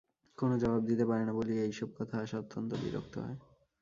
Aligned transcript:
কোনো 0.37 0.55
জবাব 0.57 0.81
দিতে 0.85 1.03
পারে 1.05 1.23
না 1.25 1.33
বলিয়াই 1.33 1.65
এই-সব 1.65 1.89
কথায় 1.97 2.23
আশা 2.23 2.37
অত্যন্ত 2.39 2.71
বিরক্ত 2.83 3.13
হয়। 3.17 3.37